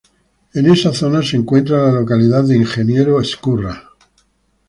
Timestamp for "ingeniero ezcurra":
2.57-3.87